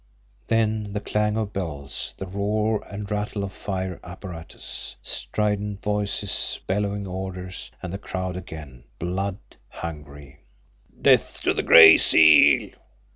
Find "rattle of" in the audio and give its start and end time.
3.11-3.53